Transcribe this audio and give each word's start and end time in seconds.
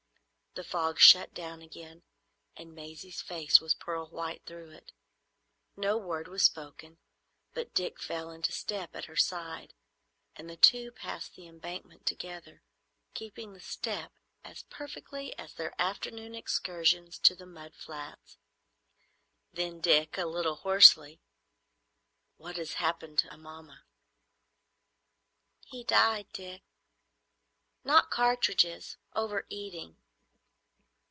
The 0.53 0.65
fog 0.65 0.99
shut 0.99 1.33
down 1.33 1.61
again, 1.61 2.03
and 2.57 2.75
Maisie's 2.75 3.21
face 3.21 3.61
was 3.61 3.73
pearl 3.73 4.07
white 4.07 4.45
through 4.45 4.71
it. 4.71 4.91
No 5.77 5.97
word 5.97 6.27
was 6.27 6.43
spoken, 6.43 6.97
but 7.53 7.73
Dick 7.73 8.01
fell 8.01 8.31
into 8.31 8.51
step 8.51 8.93
at 8.93 9.05
her 9.05 9.15
side, 9.15 9.73
and 10.35 10.49
the 10.49 10.57
two 10.57 10.91
paced 10.91 11.35
the 11.37 11.47
Embankment 11.47 12.05
together, 12.05 12.63
keeping 13.13 13.53
the 13.53 13.61
step 13.61 14.11
as 14.43 14.63
perfectly 14.63 15.33
as 15.39 15.51
in 15.53 15.57
their 15.57 15.73
afternoon 15.81 16.35
excursions 16.35 17.17
to 17.19 17.33
the 17.33 17.45
mud 17.45 17.73
flats. 17.73 18.37
Then 19.53 19.79
Dick, 19.79 20.17
a 20.17 20.25
little 20.25 20.55
hoarsely—"What 20.55 22.57
has 22.57 22.73
happened 22.73 23.19
to 23.19 23.33
Amomma?" 23.33 23.85
"He 25.65 25.85
died, 25.85 26.27
Dick. 26.33 26.63
Not 27.85 28.11
cartridges; 28.11 28.97
over 29.15 29.45
eating. 29.47 29.95